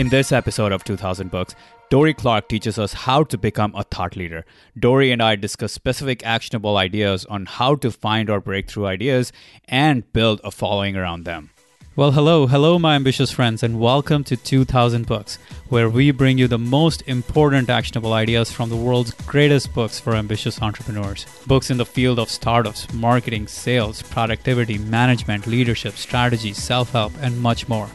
[0.00, 1.54] In this episode of 2000 Books,
[1.90, 4.46] Dorie Clark teaches us how to become a thought leader.
[4.78, 9.30] Dorie and I discuss specific actionable ideas on how to find our breakthrough ideas
[9.68, 11.50] and build a following around them.
[11.96, 15.36] Well, hello, hello, my ambitious friends, and welcome to 2000 Books,
[15.68, 20.14] where we bring you the most important actionable ideas from the world's greatest books for
[20.14, 21.26] ambitious entrepreneurs.
[21.46, 27.38] Books in the field of startups, marketing, sales, productivity, management, leadership, strategy, self help, and
[27.38, 27.90] much more.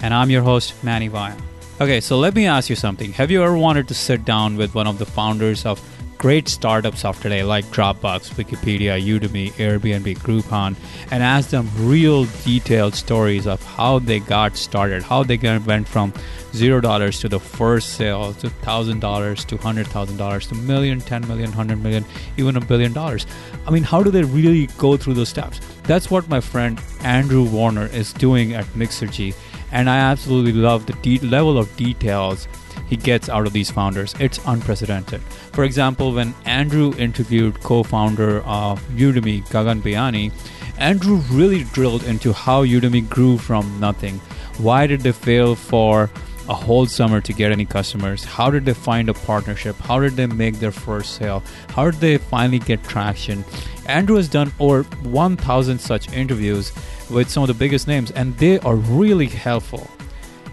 [0.00, 1.34] And I'm your host, Manny Vaya.
[1.80, 3.12] Okay, so let me ask you something.
[3.12, 5.80] Have you ever wanted to sit down with one of the founders of
[6.18, 10.74] great startups of today like Dropbox, Wikipedia, Udemy, Airbnb, Groupon,
[11.12, 16.12] and ask them real detailed stories of how they got started, how they went from
[16.52, 21.00] zero dollars to the first sale to thousand dollars to hundred thousand dollars to million,
[21.00, 22.04] ten million, hundred million,
[22.36, 23.24] even a billion dollars.
[23.68, 25.60] I mean, how do they really go through those steps?
[25.84, 29.32] That's what my friend Andrew Warner is doing at Mixergy
[29.72, 32.48] and I absolutely love the de- level of details
[32.88, 34.14] he gets out of these founders.
[34.18, 35.20] It's unprecedented.
[35.52, 40.32] For example, when Andrew interviewed co-founder of Udemy, Gagan Biyani,
[40.78, 44.18] Andrew really drilled into how Udemy grew from nothing.
[44.58, 46.10] Why did they fail for
[46.48, 48.24] a whole summer to get any customers?
[48.24, 49.76] How did they find a partnership?
[49.76, 51.42] How did they make their first sale?
[51.70, 53.44] How did they finally get traction?
[53.86, 56.72] Andrew has done over 1,000 such interviews
[57.10, 59.88] with some of the biggest names, and they are really helpful.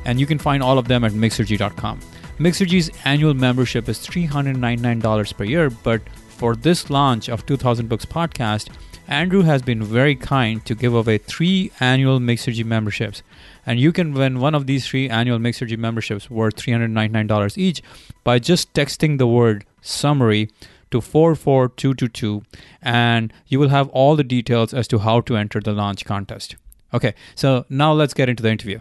[0.05, 1.99] And you can find all of them at Mixergy.com.
[2.37, 8.69] Mixergy's annual membership is $399 per year, but for this launch of 2000 Books podcast,
[9.07, 13.21] Andrew has been very kind to give away three annual Mixergy memberships.
[13.65, 17.81] And you can win one of these three annual Mixergy memberships worth $399 each
[18.23, 20.49] by just texting the word summary
[20.95, 22.43] to 44222
[22.81, 26.55] and you will have all the details as to how to enter the launch contest.
[26.93, 28.79] Okay, so now let's get into the interview.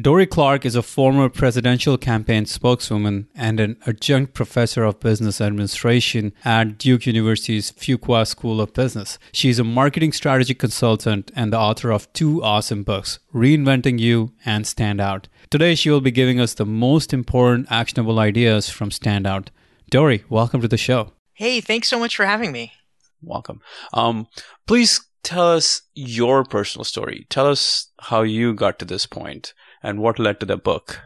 [0.00, 6.32] Dorie Clark is a former presidential campaign spokeswoman and an adjunct professor of business administration
[6.44, 9.18] at Duke University's Fuqua School of Business.
[9.32, 14.64] She's a marketing strategy consultant and the author of two awesome books, Reinventing You and
[14.64, 15.26] Stand Out.
[15.50, 19.50] Today, she will be giving us the most important actionable ideas from Stand Out.
[19.90, 21.10] Dorie, welcome to the show.
[21.40, 22.74] Hey, thanks so much for having me.
[23.22, 23.62] Welcome.
[23.94, 24.26] Um,
[24.66, 27.26] please tell us your personal story.
[27.30, 31.00] Tell us how you got to this point and what led to the book.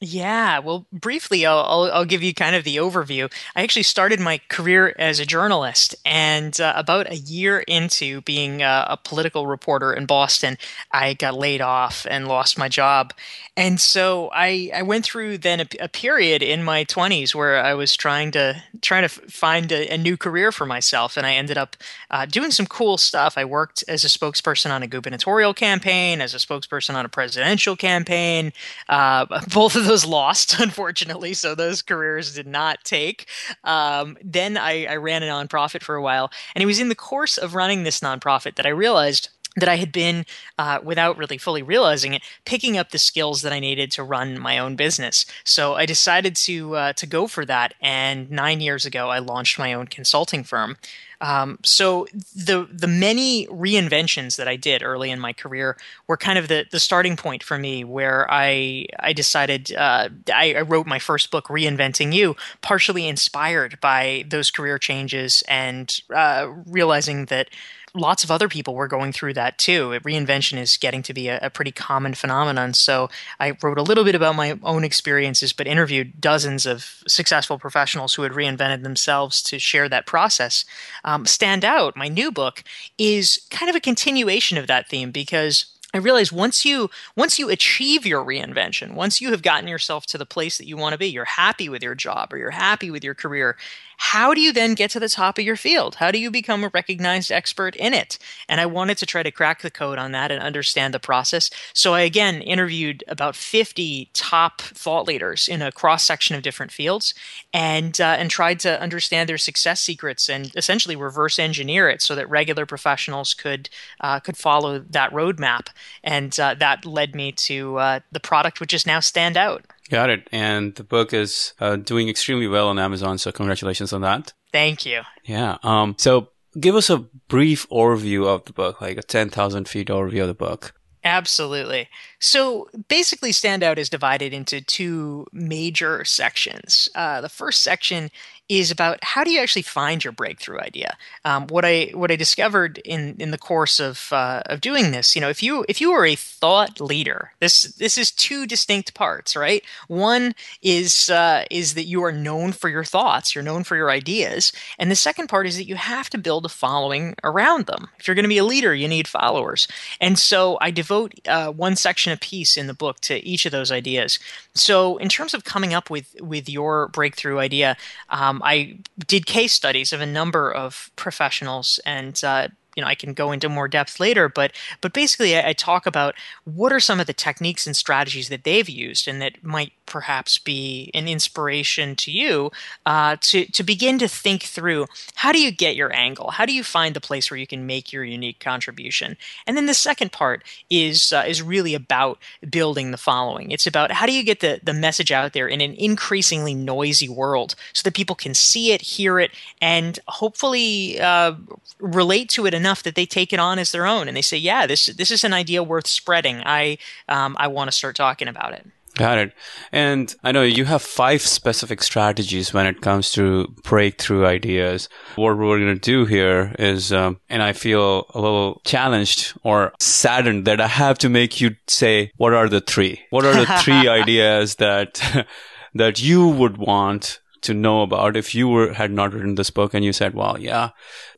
[0.00, 3.32] Yeah, well, briefly, I'll, I'll, I'll, give you kind of the overview.
[3.54, 8.60] I actually started my career as a journalist, and uh, about a year into being
[8.60, 10.58] a, a political reporter in Boston,
[10.92, 13.14] I got laid off and lost my job.
[13.56, 17.72] And so I, I went through then a, a period in my 20s where I
[17.72, 21.56] was trying to trying to find a, a new career for myself, and I ended
[21.56, 21.76] up
[22.10, 23.38] uh, doing some cool stuff.
[23.38, 27.76] I worked as a spokesperson on a gubernatorial campaign, as a spokesperson on a presidential
[27.76, 28.52] campaign.
[28.90, 29.24] Uh,
[29.54, 33.26] both of those lost, unfortunately, so those careers did not take.
[33.64, 36.94] Um, then I, I ran a nonprofit for a while, and it was in the
[36.94, 40.26] course of running this nonprofit that I realized that I had been,
[40.58, 44.38] uh, without really fully realizing it, picking up the skills that I needed to run
[44.38, 45.26] my own business.
[45.44, 47.74] So I decided to uh, to go for that.
[47.80, 50.76] And nine years ago, I launched my own consulting firm.
[51.20, 56.38] Um, so the the many reinventions that I did early in my career were kind
[56.38, 60.86] of the the starting point for me, where I I decided uh, I, I, wrote
[60.86, 67.48] my first book, Reinventing You, partially inspired by those career changes and uh, realizing that
[67.96, 69.98] lots of other people were going through that too.
[70.04, 72.74] Reinvention is getting to be a, a, pretty common phenomenon.
[72.74, 73.08] So
[73.40, 78.14] I wrote a little bit about my own experiences, but interviewed dozens of successful professionals
[78.14, 80.64] who had reinvented themselves to share that process.
[81.04, 82.62] Um, Stand Out, my new book,
[82.98, 87.48] is kind of a continuation of that theme because I realize once you once you
[87.48, 90.98] achieve your reinvention, once you have gotten yourself to the place that you want to
[90.98, 93.56] be, you're happy with your job or you're happy with your career,
[93.96, 95.96] how do you then get to the top of your field?
[95.96, 98.18] How do you become a recognized expert in it?
[98.48, 101.50] And I wanted to try to crack the code on that and understand the process.
[101.72, 106.72] So I again interviewed about 50 top thought leaders in a cross section of different
[106.72, 107.14] fields
[107.52, 112.14] and uh, and tried to understand their success secrets and essentially reverse engineer it so
[112.14, 113.68] that regular professionals could
[114.00, 115.68] uh, could follow that roadmap.
[116.04, 119.64] And uh, that led me to uh, the product which is now Stand Out.
[119.90, 120.28] Got it.
[120.32, 123.18] And the book is uh, doing extremely well on Amazon.
[123.18, 124.32] So congratulations on that.
[124.52, 125.02] Thank you.
[125.24, 125.58] Yeah.
[125.62, 126.28] Um, so
[126.58, 126.98] give us a
[127.28, 130.74] brief overview of the book, like a 10,000 feet overview of the book.
[131.04, 131.88] Absolutely.
[132.18, 136.88] So basically, Standout is divided into two major sections.
[136.96, 138.10] Uh, the first section
[138.48, 140.96] is about how do you actually find your breakthrough idea.
[141.24, 145.14] Um, what I what I discovered in in the course of uh, of doing this,
[145.16, 148.94] you know, if you if you are a thought leader, this this is two distinct
[148.94, 149.64] parts, right?
[149.88, 153.90] One is uh, is that you are known for your thoughts, you're known for your
[153.90, 157.88] ideas, and the second part is that you have to build a following around them.
[157.98, 159.66] If you're going to be a leader, you need followers,
[160.00, 163.52] and so I devote uh, one section a piece in the book to each of
[163.52, 164.20] those ideas.
[164.54, 167.76] So in terms of coming up with with your breakthrough idea,
[168.08, 172.94] um, I did case studies of a number of professionals and uh, you know I
[172.94, 176.14] can go into more depth later, but but basically I, I, talk about
[176.44, 180.38] what are some of the techniques and strategies that they've used and that might perhaps
[180.38, 182.50] be an inspiration to you
[182.84, 186.52] uh, to to begin to think through how do you get your angle, how do
[186.52, 190.12] you find the place where you can make your unique contribution, and then the second
[190.12, 192.18] part is uh, is really about
[192.50, 193.50] building the following.
[193.50, 197.08] It's about how do you get the the message out there in an increasingly noisy
[197.08, 199.30] world so that people can see it, hear it,
[199.62, 201.34] and hopefully uh,
[201.78, 204.36] relate to it enough that they take it on as their own and they say,
[204.36, 206.42] "Yeah, this this is an idea worth spreading.
[206.44, 206.78] I
[207.08, 208.66] um, I want to start talking about it."
[208.96, 209.32] Got it.
[209.72, 214.88] And I know you have five specific strategies when it comes to breakthrough ideas.
[215.16, 219.74] What we're going to do here is, um, and I feel a little challenged or
[219.78, 223.02] saddened that I have to make you say, what are the three?
[223.10, 225.26] What are the three ideas that,
[225.74, 229.74] that you would want to know about if you were, had not written this book
[229.74, 230.70] and you said, well, yeah,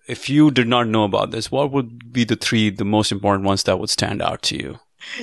[0.09, 3.45] if you did not know about this, what would be the three, the most important
[3.45, 4.79] ones that would stand out to you?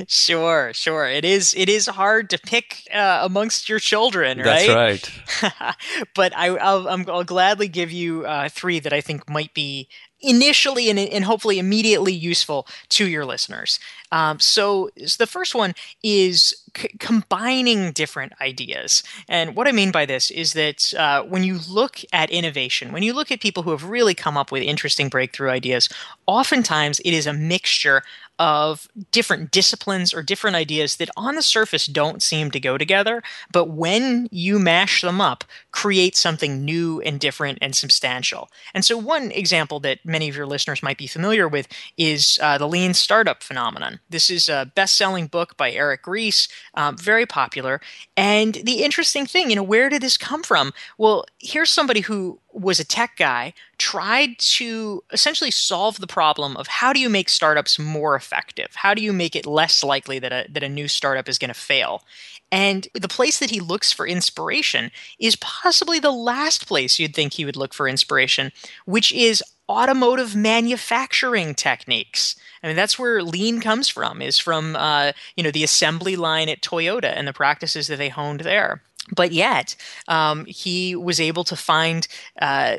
[0.07, 1.05] Sure, sure.
[1.05, 1.53] It is.
[1.55, 4.67] It is hard to pick uh, amongst your children, right?
[4.67, 5.75] That's right.
[6.15, 9.89] but I, will I'll gladly give you uh, three that I think might be
[10.25, 13.79] initially and, and hopefully immediately useful to your listeners.
[14.11, 15.73] Um, so, so, the first one
[16.03, 19.03] is c- combining different ideas.
[19.27, 23.03] And what I mean by this is that uh, when you look at innovation, when
[23.03, 25.89] you look at people who have really come up with interesting breakthrough ideas,
[26.27, 28.03] oftentimes it is a mixture
[28.39, 33.23] of different disciplines or different ideas that on the surface don't seem to go together,
[33.51, 38.49] but when you mash them up, create something new and different and substantial.
[38.73, 41.67] And so, one example that many of your listeners might be familiar with
[41.97, 43.99] is uh, the lean startup phenomenon.
[44.09, 47.81] This is a best selling book by Eric Ries, um, very popular.
[48.17, 50.73] And the interesting thing, you know, where did this come from?
[50.97, 56.67] Well, here's somebody who was a tech guy, tried to essentially solve the problem of
[56.67, 58.69] how do you make startups more effective?
[58.75, 61.49] How do you make it less likely that a, that a new startup is going
[61.49, 62.03] to fail?
[62.51, 67.33] And the place that he looks for inspiration is possibly the last place you'd think
[67.33, 68.51] he would look for inspiration,
[68.85, 72.35] which is automotive manufacturing techniques.
[72.63, 76.47] I mean, that's where lean comes from, is from, uh, you know, the assembly line
[76.47, 78.81] at Toyota and the practices that they honed there
[79.13, 79.75] but yet
[80.07, 82.07] um, he was able to find
[82.41, 82.77] uh,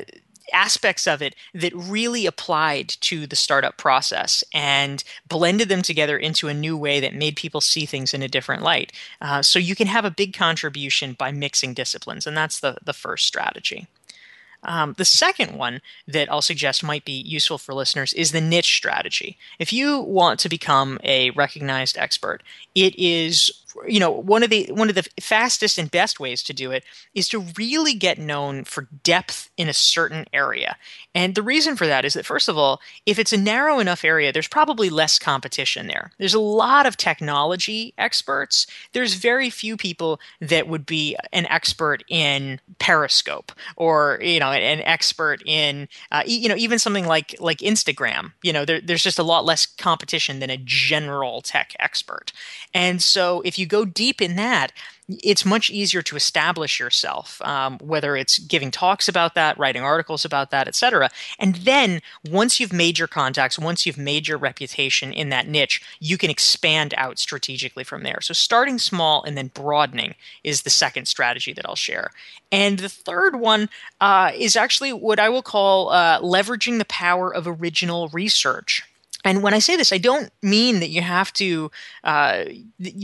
[0.53, 6.47] aspects of it that really applied to the startup process and blended them together into
[6.47, 8.91] a new way that made people see things in a different light.
[9.21, 12.93] Uh, so you can have a big contribution by mixing disciplines, and that's the, the
[12.93, 13.87] first strategy.
[14.63, 18.75] Um, the second one that I'll suggest might be useful for listeners is the niche
[18.75, 19.37] strategy.
[19.59, 22.41] If you want to become a recognized expert,
[22.73, 23.51] it is
[23.87, 26.83] you know one of the one of the fastest and best ways to do it
[27.13, 30.77] is to really get known for depth in a certain area.
[31.13, 34.03] And the reason for that is that first of all if it's a narrow enough
[34.03, 36.11] area there's probably less competition there.
[36.17, 38.67] There's a lot of technology experts.
[38.93, 44.81] There's very few people that would be an expert in periscope or you know an
[44.81, 48.33] expert in uh, you know even something like like instagram.
[48.41, 52.31] You know there, there's just a lot less competition than a general tech expert.
[52.73, 54.71] And so if you go deep in that,
[55.09, 60.25] it's much easier to establish yourself, um, whether it's giving talks about that, writing articles
[60.25, 61.09] about that, etc.
[61.39, 65.81] And then once you've made your contacts, once you've made your reputation in that niche,
[65.99, 68.19] you can expand out strategically from there.
[68.21, 72.11] So starting small and then broadening is the second strategy that I'll share.
[72.51, 73.69] And the third one
[74.01, 78.83] uh, is actually what I will call uh, leveraging the power of original research.
[79.27, 81.69] And when I say this, I don't mean that you have to
[82.03, 82.45] uh,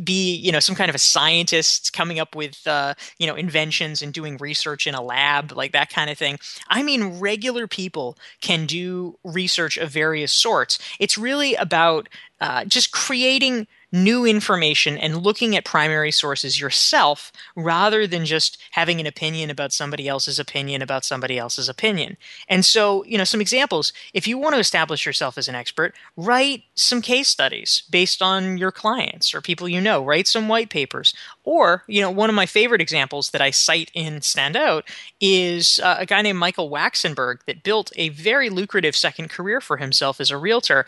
[0.04, 4.02] be, you know, some kind of a scientist coming up with, uh, you know, inventions
[4.02, 6.40] and doing research in a lab, like that kind of thing.
[6.70, 10.80] I mean, regular people can do research of various sorts.
[11.00, 18.08] It's really about uh, just creating new information and looking at primary sources yourself rather
[18.08, 22.18] than just having an opinion about somebody else's opinion about somebody else's opinion.
[22.50, 25.94] And so, you know, some examples if you want to establish yourself as an expert,
[26.18, 30.70] write some case studies based on your clients or people you know, write some white
[30.70, 31.14] papers.
[31.44, 34.86] Or, you know, one of my favorite examples that I cite in Stand Out
[35.20, 39.78] is uh, a guy named Michael Waxenberg that built a very lucrative second career for
[39.78, 40.86] himself as a realtor.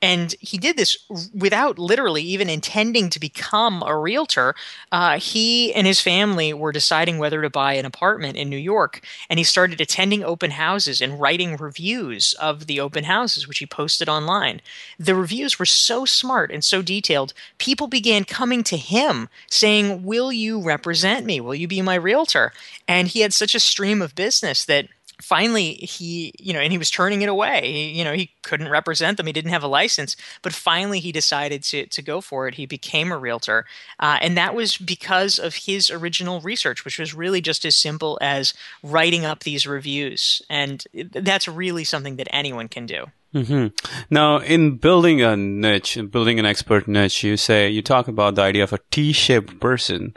[0.00, 0.96] And he did this
[1.34, 4.54] without literally even intending to become a realtor.
[4.92, 9.02] Uh, he and his family were deciding whether to buy an apartment in New York.
[9.28, 13.66] And he started attending open houses and writing reviews of the open houses, which he
[13.66, 14.60] posted online.
[14.98, 20.32] The reviews were so smart and so detailed, people began coming to him saying, Will
[20.32, 21.40] you represent me?
[21.40, 22.52] Will you be my realtor?
[22.86, 24.88] And he had such a stream of business that
[25.20, 27.60] finally he you know and he was turning it away.
[27.64, 29.26] He, you know he couldn't represent them.
[29.26, 30.16] He didn't have a license.
[30.42, 32.54] But finally he decided to, to go for it.
[32.54, 33.66] He became a realtor.
[33.98, 38.18] Uh, and that was because of his original research which was really just as simple
[38.20, 40.40] as writing up these reviews.
[40.48, 43.68] And that's really something that anyone can do Mm-hmm.
[44.10, 48.34] Now, in building a niche, in building an expert niche, you say you talk about
[48.34, 50.16] the idea of a T-shaped person.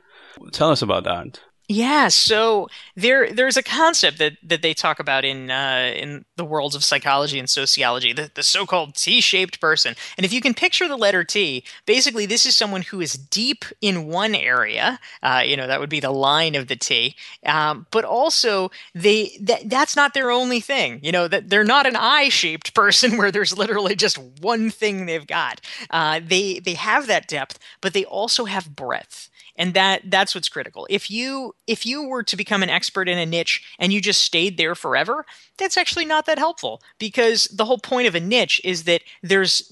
[0.52, 1.42] Tell us about that.
[1.74, 6.44] Yeah, so there there's a concept that, that they talk about in uh, in the
[6.44, 9.96] worlds of psychology and sociology, the, the so-called T-shaped person.
[10.18, 13.64] And if you can picture the letter T, basically this is someone who is deep
[13.80, 15.00] in one area.
[15.24, 19.38] Uh, you know that would be the line of the T, um, but also they
[19.40, 21.00] that that's not their only thing.
[21.02, 25.26] You know that they're not an I-shaped person where there's literally just one thing they've
[25.26, 25.62] got.
[25.90, 29.30] Uh, they they have that depth, but they also have breadth
[29.62, 30.88] and that that's what's critical.
[30.90, 34.24] If you if you were to become an expert in a niche and you just
[34.24, 35.24] stayed there forever
[35.58, 39.72] that's actually not that helpful because the whole point of a niche is that there's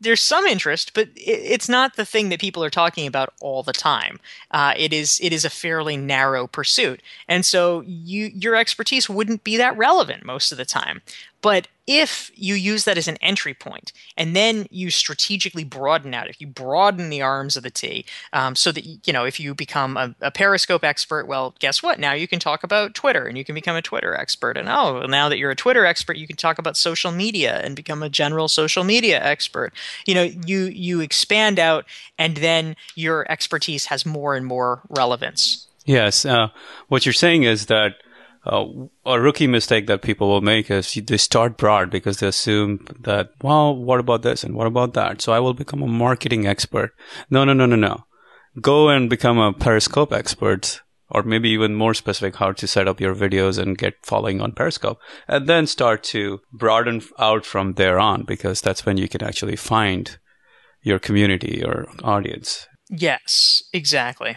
[0.00, 3.72] there's some interest but it's not the thing that people are talking about all the
[3.72, 4.18] time.
[4.50, 7.00] Uh, it is it is a fairly narrow pursuit.
[7.28, 11.00] And so you your expertise wouldn't be that relevant most of the time.
[11.42, 16.28] But if you use that as an entry point and then you strategically broaden out,
[16.28, 19.54] if you broaden the arms of the T, um, so that, you know, if you
[19.54, 21.98] become a, a, Periscope expert, well, guess what?
[21.98, 24.56] Now you can talk about Twitter and you can become a Twitter expert.
[24.56, 27.74] And oh, now that you're a Twitter expert, you can talk about social media and
[27.74, 29.72] become a general social media expert.
[30.06, 31.84] You know, you, you expand out
[32.16, 35.66] and then your expertise has more and more relevance.
[35.84, 36.24] Yes.
[36.24, 36.48] Uh,
[36.88, 37.96] what you're saying is that
[38.44, 38.66] uh,
[39.06, 43.30] a rookie mistake that people will make is they start broad because they assume that,
[43.42, 45.22] well, what about this and what about that?
[45.22, 46.92] So I will become a marketing expert.
[47.30, 48.04] No, no, no, no, no.
[48.60, 53.00] Go and become a Periscope expert or maybe even more specific how to set up
[53.00, 57.98] your videos and get following on Periscope and then start to broaden out from there
[57.98, 60.18] on because that's when you can actually find
[60.80, 62.66] your community or audience.
[62.88, 64.36] Yes, exactly.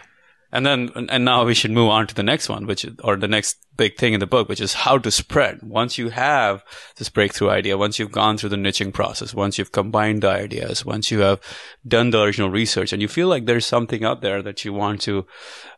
[0.52, 3.16] And then, and now we should move on to the next one, which is, or
[3.16, 5.62] the next big thing in the book, which is how to spread.
[5.62, 6.64] Once you have
[6.96, 10.84] this breakthrough idea, once you've gone through the niching process, once you've combined the ideas,
[10.84, 11.40] once you have
[11.86, 15.00] done the original research and you feel like there's something out there that you want
[15.02, 15.26] to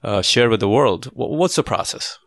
[0.02, 2.18] uh, share with the world, what's the process?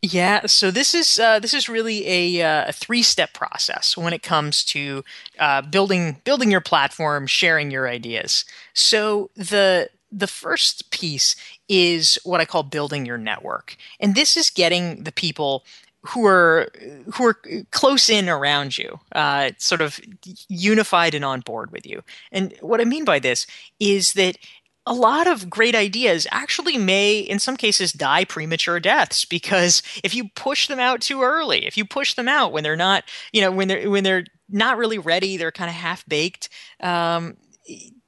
[0.00, 4.12] Yeah, so this is uh, this is really a, uh, a three step process when
[4.12, 5.02] it comes to
[5.40, 8.44] uh, building building your platform, sharing your ideas.
[8.74, 11.34] So the the first piece
[11.68, 13.76] is what I call building your network.
[14.00, 15.64] And this is getting the people
[16.02, 16.68] who are
[17.14, 17.36] who are
[17.70, 20.00] close in around you, uh, sort of
[20.48, 22.02] unified and on board with you.
[22.32, 23.46] And what I mean by this
[23.80, 24.38] is that
[24.86, 30.14] a lot of great ideas actually may, in some cases, die premature deaths because if
[30.14, 33.42] you push them out too early, if you push them out when they're not, you
[33.42, 36.48] know, when they're when they're not really ready, they're kind of half baked.
[36.80, 37.36] Um,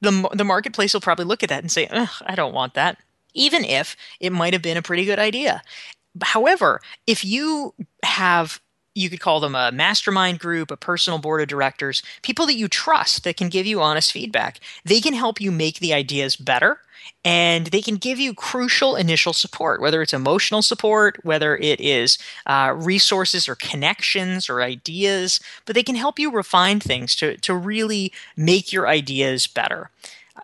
[0.01, 1.87] the the marketplace will probably look at that and say,
[2.25, 2.97] "I don't want that,"
[3.33, 5.61] even if it might have been a pretty good idea.
[6.21, 7.73] However, if you
[8.03, 8.61] have
[8.93, 12.67] you could call them a mastermind group, a personal board of directors, people that you
[12.67, 14.59] trust that can give you honest feedback.
[14.83, 16.79] They can help you make the ideas better
[17.23, 22.17] and they can give you crucial initial support, whether it's emotional support, whether it is
[22.45, 27.55] uh, resources or connections or ideas, but they can help you refine things to, to
[27.55, 29.89] really make your ideas better.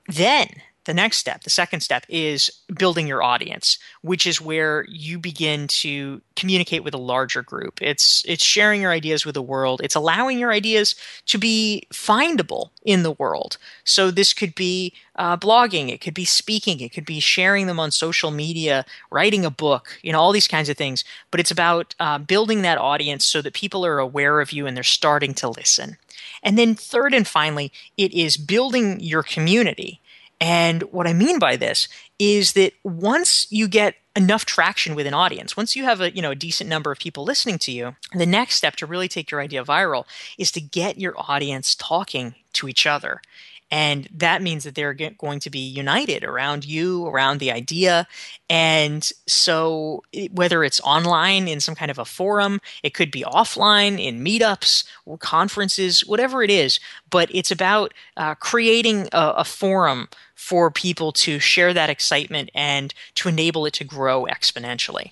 [0.08, 0.50] Then
[0.88, 5.67] the next step, the second step, is building your audience, which is where you begin
[5.67, 7.82] to communicate with a larger group.
[7.82, 9.82] It's it's sharing your ideas with the world.
[9.84, 10.96] It's allowing your ideas
[11.27, 13.58] to be findable in the world.
[13.84, 17.79] So this could be uh, blogging, it could be speaking, it could be sharing them
[17.79, 21.03] on social media, writing a book, you know, all these kinds of things.
[21.32, 24.75] But it's about uh, building that audience so that people are aware of you and
[24.75, 25.98] they're starting to listen.
[26.44, 30.00] And then third and finally, it is building your community
[30.39, 31.88] And what I mean by this
[32.20, 36.24] is that once you get enough traction with an audience once you have a you
[36.24, 39.29] know a decent number of people listening to you the next step to really take
[39.29, 40.06] your idea viral
[40.39, 43.22] is to get your audience talking to each other
[43.70, 48.08] and that means that they're going to be united around you, around the idea.
[48.50, 54.01] And so, whether it's online in some kind of a forum, it could be offline
[54.01, 56.79] in meetups or conferences, whatever it is.
[57.10, 62.94] But it's about uh, creating a, a forum for people to share that excitement and
[63.15, 65.12] to enable it to grow exponentially.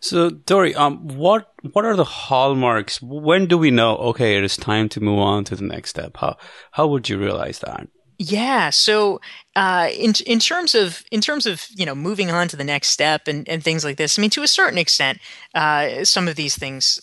[0.00, 3.00] So, Dorie, um, what what are the hallmarks?
[3.00, 3.96] When do we know?
[3.96, 6.16] Okay, it is time to move on to the next step.
[6.16, 6.36] How
[6.72, 7.88] how would you realize that?
[8.20, 8.70] Yeah.
[8.70, 9.20] So,
[9.54, 12.88] uh, in in terms of in terms of you know moving on to the next
[12.88, 15.18] step and, and things like this, I mean, to a certain extent,
[15.54, 17.00] uh, some of these things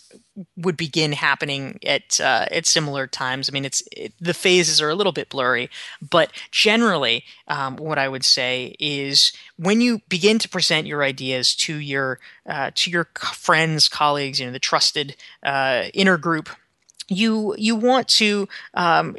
[0.57, 3.49] would begin happening at uh, at similar times.
[3.49, 5.69] I mean, it's it, the phases are a little bit blurry,
[6.01, 11.55] but generally, um, what I would say is when you begin to present your ideas
[11.57, 16.49] to your uh, to your friends, colleagues, you know, the trusted uh, inner group,
[17.07, 19.15] you you want to um,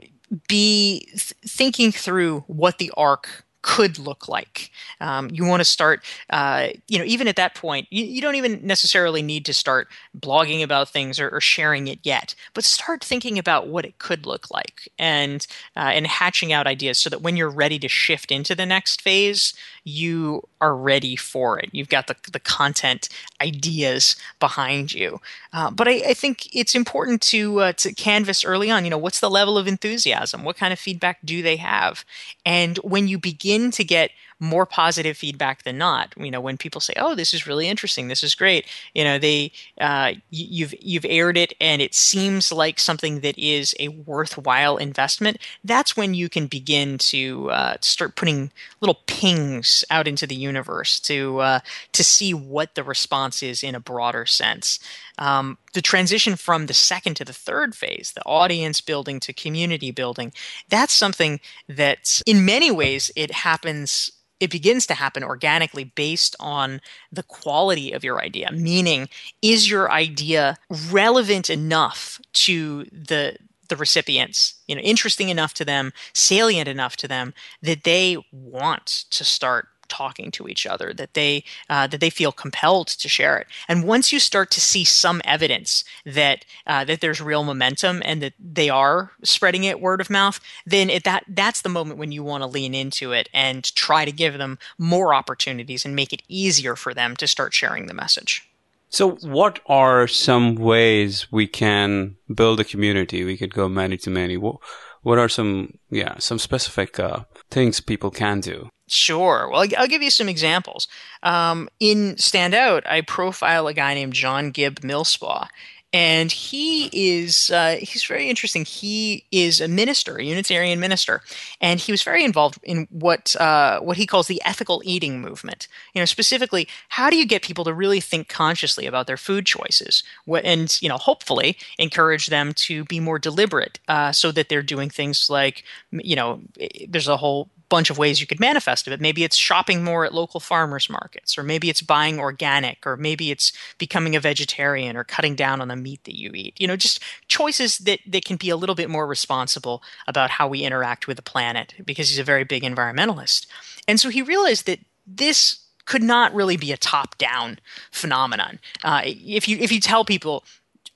[0.49, 4.71] be th- thinking through what the arc could look like.
[5.01, 8.37] Um, you want to start, uh, you know, even at that point, you, you, don't
[8.37, 13.03] even necessarily need to start blogging about things or, or, sharing it yet, but start
[13.03, 17.23] thinking about what it could look like and uh, and hatching out ideas so that
[17.23, 21.71] when you're ready to shift into the next phase, you are ready for it.
[21.73, 23.09] You've got the, the content
[23.41, 25.21] ideas behind you.
[25.53, 28.85] Uh, but I, I, think it's important to uh, to canvas early on.
[28.85, 30.45] You know, what's the level of enthusiasm?
[30.45, 32.05] What kind of feedback do they have?
[32.45, 36.13] And when you begin to get more positive feedback than not.
[36.17, 38.09] You know, when people say, "Oh, this is really interesting.
[38.09, 42.79] This is great," you know, they uh, you've you've aired it and it seems like
[42.79, 45.39] something that is a worthwhile investment.
[45.65, 51.01] That's when you can begin to uh, start putting little pings out into the universe
[51.01, 51.61] to uh,
[51.93, 54.79] to see what the response is in a broader sense.
[55.19, 59.91] Um, the transition from the second to the third phase, the audience building to community
[59.91, 60.33] building,
[60.69, 66.81] that's something that in many ways it happens it begins to happen organically based on
[67.11, 69.09] the quality of your idea meaning
[69.43, 70.57] is your idea
[70.91, 73.37] relevant enough to the
[73.69, 79.05] the recipients you know interesting enough to them salient enough to them that they want
[79.11, 83.39] to start talking to each other that they uh, that they feel compelled to share
[83.39, 88.03] it and once you start to see some evidence that uh, that there's real momentum
[88.05, 91.99] and that they are spreading it word of mouth then it, that that's the moment
[91.99, 95.97] when you want to lean into it and try to give them more opportunities and
[95.97, 98.49] make it easier for them to start sharing the message
[98.89, 103.25] so, what are some ways we can build a community?
[103.25, 104.37] We could go many to many.
[104.37, 104.57] What,
[105.03, 108.69] what are some, yeah, some specific uh, things people can do?
[108.89, 109.49] Sure.
[109.51, 110.87] Well, I'll give you some examples.
[111.25, 115.49] Um, in Standout, I profile a guy named John Gibb Millspaugh,
[115.93, 118.65] and he is uh, he's very interesting.
[118.65, 121.23] He is a minister, a Unitarian minister,
[121.61, 125.67] and he was very involved in what uh, what he calls the ethical eating movement.
[125.93, 129.47] You know, specifically, how do you get people to really think consciously about their food
[129.47, 134.49] choices, what, and you know, hopefully encourage them to be more deliberate, uh, so that
[134.49, 136.41] they're doing things like you know,
[136.89, 139.01] there's a whole bunch of ways you could manifest it.
[139.01, 143.31] Maybe it's shopping more at local farmers markets, or maybe it's buying organic, or maybe
[143.31, 146.61] it's becoming a vegetarian or cutting down on the meat that you eat.
[146.61, 150.49] You know, just choices that, that can be a little bit more responsible about how
[150.49, 153.47] we interact with the planet because he's a very big environmentalist.
[153.89, 157.59] And so he realized that this could not really be a top down
[157.93, 158.59] phenomenon.
[158.83, 160.45] Uh, if you if you tell people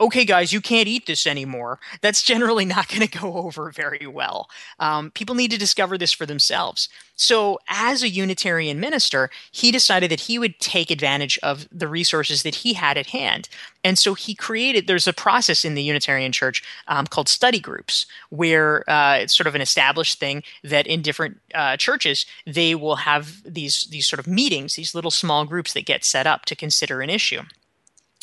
[0.01, 4.07] okay, guys, you can't eat this anymore, that's generally not going to go over very
[4.07, 4.49] well.
[4.79, 6.89] Um, people need to discover this for themselves.
[7.17, 12.45] So, as a Unitarian minister, he decided that he would take advantage of the resources
[12.45, 13.49] that he had at hand.
[13.85, 18.07] And so he created, there's a process in the Unitarian Church um, called study groups,
[18.31, 22.97] where uh, it's sort of an established thing that in different uh, churches, they will
[22.97, 26.57] have these, these sort of meetings, these little small groups that get set up to
[26.57, 27.43] consider an issue.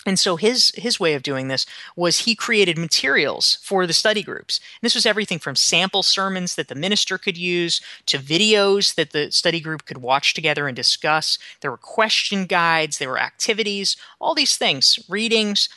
[0.08, 1.66] And so his his way of doing this
[1.98, 4.62] was he created materials for the study groups.
[4.82, 9.12] And this was everything from sample sermons that the minister could use to videos that
[9.12, 11.38] the study group could watch together and discuss.
[11.60, 15.68] There were question guides, there were activities, all these things, readings.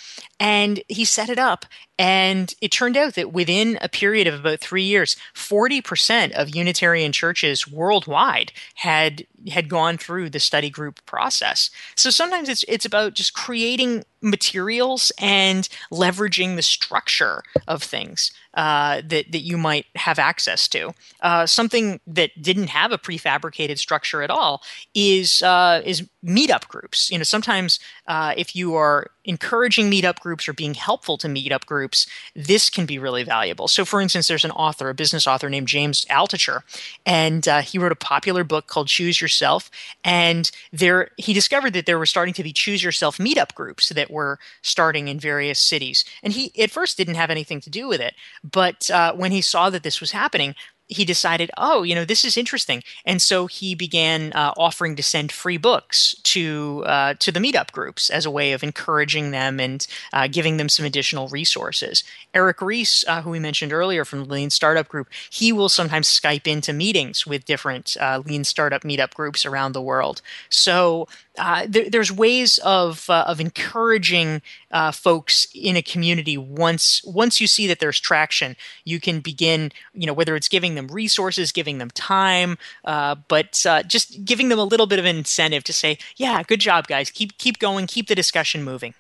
[0.40, 1.66] And he set it up.
[1.98, 7.12] And it turned out that within a period of about three years, 40% of Unitarian
[7.12, 11.70] churches worldwide had had gone through the study group process.
[11.96, 19.02] So sometimes it's it's about just creating materials and leveraging the structure of things uh,
[19.06, 20.92] that that you might have access to.
[21.20, 24.62] Uh, something that didn't have a prefabricated structure at all
[24.94, 27.10] is uh, is meetup groups.
[27.10, 31.64] You know, sometimes uh, if you are encouraging meetup groups or being helpful to meetup
[31.64, 33.68] groups, this can be really valuable.
[33.68, 36.62] So, for instance, there's an author, a business author named James Altucher,
[37.06, 39.70] and uh, he wrote a popular book called Choose Yourself.
[40.02, 44.10] And there, he discovered that there were starting to be Choose Yourself meetup groups that
[44.10, 46.04] were starting in various cities.
[46.24, 49.40] And he, at first, didn't have anything to do with it, but uh, when he
[49.40, 50.56] saw that this was happening,
[50.90, 55.02] he decided, oh, you know, this is interesting, and so he began uh, offering to
[55.02, 59.60] send free books to uh, to the meetup groups as a way of encouraging them
[59.60, 62.02] and uh, giving them some additional resources.
[62.34, 66.08] Eric Ries, uh, who we mentioned earlier from the Lean Startup Group, he will sometimes
[66.08, 70.22] Skype into meetings with different uh, Lean Startup meetup groups around the world.
[70.48, 71.06] So
[71.38, 77.40] uh, there, there's ways of uh, of encouraging uh, folks in a community once once
[77.40, 81.52] you see that there's traction you can begin you know whether it's giving them resources
[81.52, 85.72] giving them time uh, but uh, just giving them a little bit of incentive to
[85.72, 87.10] say yeah good job guys.
[87.10, 87.86] Keep keep going.
[87.86, 88.94] Keep the discussion moving.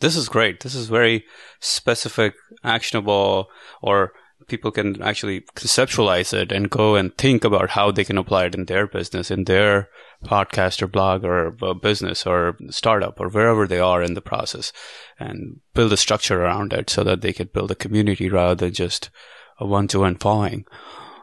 [0.00, 0.60] This is great.
[0.60, 1.24] This is very
[1.60, 2.34] specific
[2.64, 3.48] actionable
[3.80, 4.12] or
[4.48, 8.54] people can actually conceptualize it and go and think about how they can apply it
[8.56, 9.88] in their business, in their
[10.24, 14.72] podcast or blog or business or startup or wherever they are in the process
[15.20, 18.72] and build a structure around it so that they can build a community rather than
[18.72, 19.10] just
[19.58, 20.64] a one-to-one following.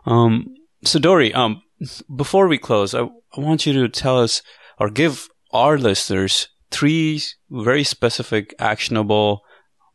[0.05, 1.61] Um, so Dorie, um,
[2.15, 4.41] before we close, I, I want you to tell us
[4.79, 9.41] or give our listeners three very specific actionable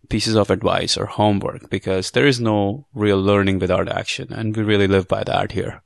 [0.08, 4.62] pieces of advice or homework because there is no real learning without action and we
[4.62, 5.82] really live by that here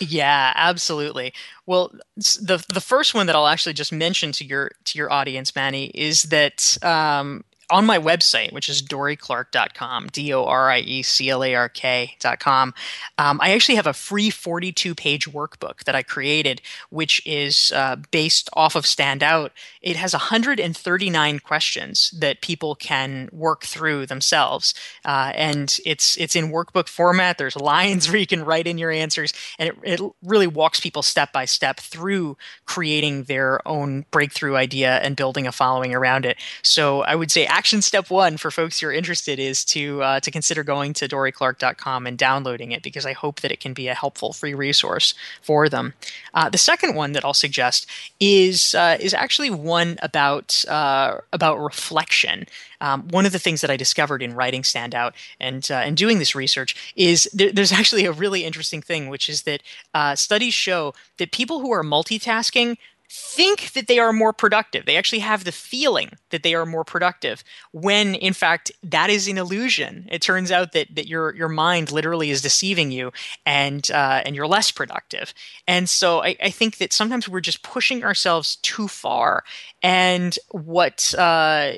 [0.00, 1.32] yeah absolutely
[1.66, 5.54] well the the first one that i'll actually just mention to your to your audience
[5.56, 11.02] manny is that um, on my website, which is dorieclark.com, D O R I E
[11.02, 12.74] C L A R K.com,
[13.18, 17.96] um, I actually have a free 42 page workbook that I created, which is uh,
[18.10, 19.50] based off of Standout.
[19.82, 24.74] It has 139 questions that people can work through themselves.
[25.04, 27.38] Uh, and it's, it's in workbook format.
[27.38, 31.02] There's lines where you can write in your answers, and it, it really walks people
[31.02, 36.38] step by step through creating their own breakthrough idea and building a following around it.
[36.62, 40.20] So I would say, action step one for folks who are interested is to uh,
[40.20, 43.88] to consider going to dorieclark.com and downloading it because I hope that it can be
[43.88, 45.94] a helpful free resource for them.
[46.34, 47.88] Uh, the second one that I'll suggest
[48.20, 52.46] is uh, is actually one about uh, about reflection.
[52.80, 56.20] Um, one of the things that I discovered in writing Standout and uh, and doing
[56.20, 60.54] this research is there, there's actually a really interesting thing, which is that uh, studies
[60.54, 62.76] show that people who are multitasking
[63.10, 64.84] think that they are more productive.
[64.84, 67.42] They actually have the feeling that they are more productive
[67.72, 70.06] when in fact that is an illusion.
[70.10, 73.12] It turns out that that your your mind literally is deceiving you
[73.46, 75.32] and uh, and you're less productive.
[75.66, 79.44] And so I, I, think that sometimes we're just pushing ourselves too far.
[79.82, 81.72] And what uh,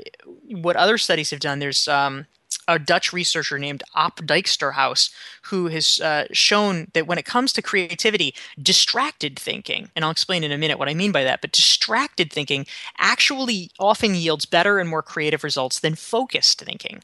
[0.47, 2.27] what other studies have done, there's um,
[2.71, 5.11] a Dutch researcher named Ap Dijksterhuis,
[5.43, 10.45] who has uh, shown that when it comes to creativity, distracted thinking, and I'll explain
[10.45, 12.67] in a minute what I mean by that, but distracted thinking
[12.99, 17.03] actually often yields better and more creative results than focused thinking.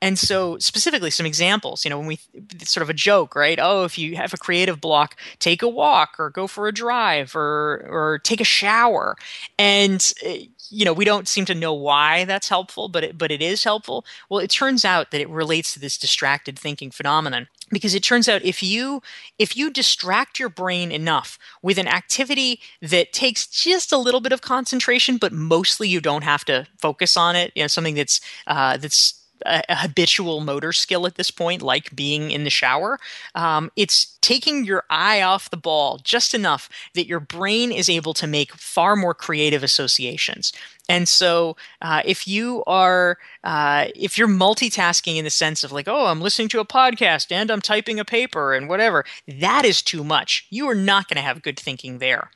[0.00, 3.58] And so, specifically, some examples, you know, when we, it's sort of a joke, right?
[3.60, 7.34] Oh, if you have a creative block, take a walk or go for a drive
[7.34, 9.16] or, or take a shower.
[9.58, 13.32] And, eh, you know, we don't seem to know why that's helpful, but it, but
[13.32, 14.04] it is helpful.
[14.28, 18.28] Well, it turns out that it relates to this distracted thinking phenomenon because it turns
[18.28, 19.02] out if you
[19.38, 24.32] if you distract your brain enough with an activity that takes just a little bit
[24.32, 28.20] of concentration but mostly you don't have to focus on it you know something that's
[28.46, 32.98] uh, that's a, habitual motor skill at this point, like being in the shower.
[33.34, 38.14] Um, it's taking your eye off the ball just enough that your brain is able
[38.14, 40.52] to make far more creative associations.
[40.88, 45.86] And so, uh, if you are uh, if you're multitasking in the sense of like,
[45.86, 49.82] oh, I'm listening to a podcast and I'm typing a paper and whatever, that is
[49.82, 50.46] too much.
[50.48, 52.30] You are not going to have good thinking there.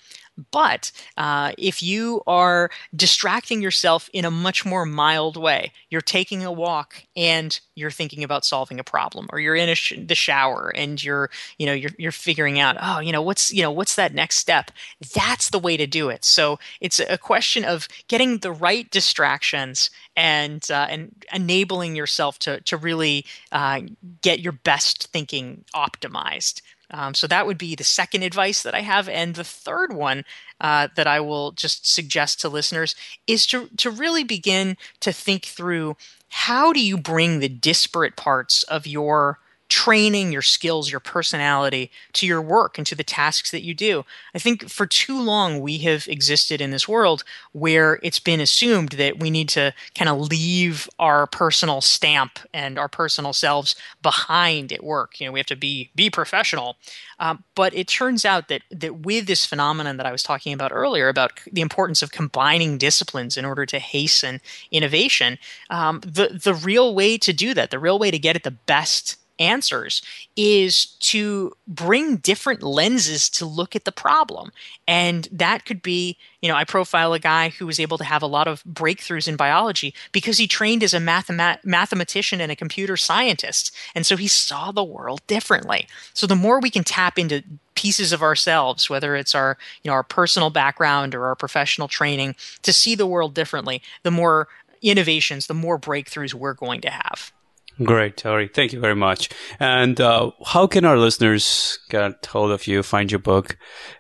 [0.51, 6.43] But uh, if you are distracting yourself in a much more mild way, you're taking
[6.43, 10.73] a walk and you're thinking about solving a problem, or you're in sh- the shower
[10.75, 13.95] and you're, you know, you're you're figuring out, oh, you know, what's you know what's
[13.97, 14.71] that next step?
[15.15, 16.25] That's the way to do it.
[16.25, 22.61] So it's a question of getting the right distractions and uh, and enabling yourself to
[22.63, 23.81] to really uh,
[24.23, 26.63] get your best thinking optimized.
[26.93, 30.25] Um, so that would be the second advice that I have, and the third one
[30.61, 32.95] uh, that I will just suggest to listeners
[33.27, 35.97] is to to really begin to think through
[36.29, 39.39] how do you bring the disparate parts of your
[39.73, 44.05] training your skills, your personality to your work and to the tasks that you do.
[44.35, 48.91] I think for too long we have existed in this world where it's been assumed
[48.91, 54.75] that we need to kind of leave our personal stamp and our personal selves behind
[54.75, 55.19] at work.
[55.19, 56.77] You know, we have to be be professional.
[57.19, 60.71] Um, but it turns out that that with this phenomenon that I was talking about
[60.71, 65.39] earlier about the importance of combining disciplines in order to hasten innovation,
[65.71, 68.51] um, the the real way to do that, the real way to get at the
[68.51, 70.03] best answers
[70.37, 74.53] is to bring different lenses to look at the problem.
[74.87, 78.23] And that could be, you know, I profile a guy who was able to have
[78.23, 82.57] a lot of breakthroughs in biology because he trained as a mathemat- mathematician and a
[82.57, 83.75] computer scientist.
[83.95, 85.87] And so he saw the world differently.
[86.15, 87.43] So the more we can tap into
[87.75, 92.37] pieces of ourselves whether it's our you know our personal background or our professional training
[92.63, 94.47] to see the world differently the more
[94.83, 97.33] innovations the more breakthroughs we're going to have
[97.83, 98.49] Great, Dorie.
[98.49, 99.31] Thank you very much.
[99.59, 103.57] And uh, how can our listeners get hold of you, find your book,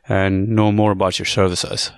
[0.08, 1.90] and know more about your services?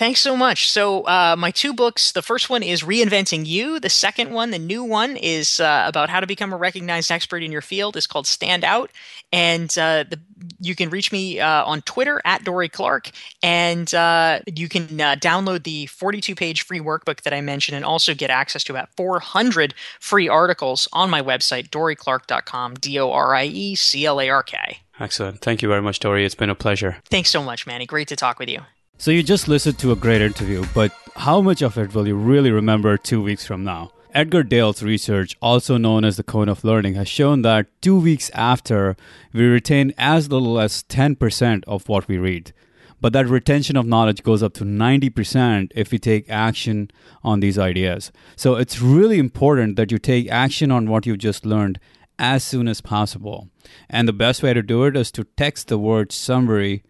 [0.00, 0.70] Thanks so much.
[0.70, 3.78] So, uh, my two books the first one is Reinventing You.
[3.78, 7.42] The second one, the new one, is uh, about how to become a recognized expert
[7.42, 8.90] in your field, is called Stand Out.
[9.30, 10.18] And uh, the,
[10.58, 13.10] you can reach me uh, on Twitter at Dorie Clark.
[13.42, 17.84] And uh, you can uh, download the 42 page free workbook that I mentioned and
[17.84, 23.34] also get access to about 400 free articles on my website, dorieclark.com, D O R
[23.34, 24.78] I E C L A R K.
[24.98, 25.42] Excellent.
[25.42, 26.24] Thank you very much, Dorie.
[26.24, 26.96] It's been a pleasure.
[27.10, 27.84] Thanks so much, Manny.
[27.84, 28.60] Great to talk with you.
[29.00, 32.14] So you just listened to a great interview, but how much of it will you
[32.14, 33.92] really remember two weeks from now?
[34.12, 38.30] Edgar Dale's research, also known as the cone of learning, has shown that two weeks
[38.34, 38.98] after,
[39.32, 42.52] we retain as little as 10% of what we read.
[43.00, 46.90] But that retention of knowledge goes up to 90% if we take action
[47.24, 48.12] on these ideas.
[48.36, 51.80] So it's really important that you take action on what you just learned
[52.18, 53.48] as soon as possible.
[53.88, 56.82] And the best way to do it is to text the word summary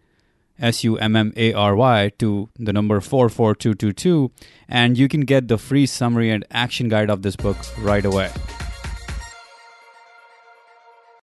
[0.61, 4.31] S U M M A R Y to the number 44222,
[4.69, 8.31] and you can get the free summary and action guide of this book right away.